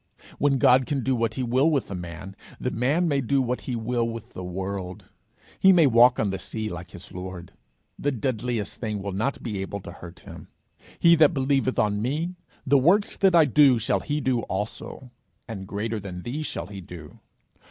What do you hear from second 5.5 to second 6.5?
he may walk on the